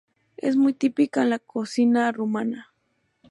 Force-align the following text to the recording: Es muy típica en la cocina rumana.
Es 0.37 0.55
muy 0.55 0.73
típica 0.73 1.21
en 1.21 1.29
la 1.29 1.37
cocina 1.37 2.11
rumana. 2.11 2.73